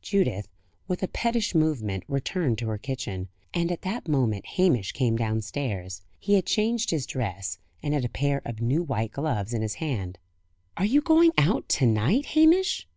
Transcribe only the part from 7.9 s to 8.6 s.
had a pair